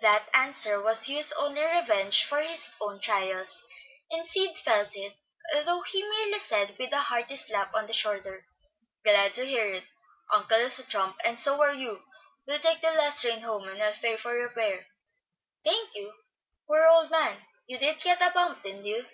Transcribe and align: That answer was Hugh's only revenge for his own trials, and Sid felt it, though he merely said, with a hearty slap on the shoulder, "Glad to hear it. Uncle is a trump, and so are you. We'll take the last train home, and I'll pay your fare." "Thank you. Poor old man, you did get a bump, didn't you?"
That 0.00 0.30
answer 0.32 0.80
was 0.80 1.06
Hugh's 1.10 1.30
only 1.32 1.62
revenge 1.62 2.24
for 2.24 2.40
his 2.40 2.74
own 2.80 3.00
trials, 3.00 3.62
and 4.10 4.26
Sid 4.26 4.56
felt 4.56 4.96
it, 4.96 5.12
though 5.62 5.82
he 5.82 6.00
merely 6.02 6.38
said, 6.38 6.78
with 6.78 6.90
a 6.90 6.96
hearty 7.00 7.36
slap 7.36 7.74
on 7.74 7.86
the 7.86 7.92
shoulder, 7.92 8.46
"Glad 9.04 9.34
to 9.34 9.44
hear 9.44 9.70
it. 9.70 9.84
Uncle 10.32 10.56
is 10.56 10.78
a 10.78 10.86
trump, 10.86 11.20
and 11.22 11.38
so 11.38 11.60
are 11.60 11.74
you. 11.74 12.02
We'll 12.46 12.60
take 12.60 12.80
the 12.80 12.92
last 12.92 13.20
train 13.20 13.42
home, 13.42 13.68
and 13.68 13.82
I'll 13.82 13.92
pay 13.92 14.16
your 14.18 14.48
fare." 14.48 14.86
"Thank 15.62 15.94
you. 15.94 16.14
Poor 16.66 16.86
old 16.86 17.10
man, 17.10 17.44
you 17.66 17.76
did 17.76 18.00
get 18.00 18.22
a 18.22 18.30
bump, 18.32 18.62
didn't 18.62 18.86
you?" 18.86 19.04